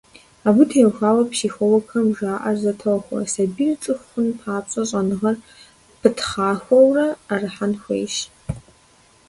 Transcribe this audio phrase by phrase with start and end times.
[0.47, 5.35] Абы теухуауэ психологхэм жаӀэр зэтохуэ: сабийр цӀыху хъун папщӀэ щӀэныгъэр
[5.99, 8.15] пытхъахуэурэ Ӏэрыхьэн хуейщ.